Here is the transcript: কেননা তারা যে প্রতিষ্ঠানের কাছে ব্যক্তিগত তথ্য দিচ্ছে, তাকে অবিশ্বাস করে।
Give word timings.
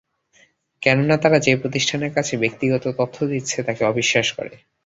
কেননা 0.81 1.15
তারা 1.17 1.37
যে 1.39 1.53
প্রতিষ্ঠানের 1.55 2.11
কাছে 2.13 2.33
ব্যক্তিগত 2.37 2.83
তথ্য 2.97 3.17
দিচ্ছে, 3.27 3.57
তাকে 3.63 3.83
অবিশ্বাস 3.85 4.27
করে। 4.31 4.53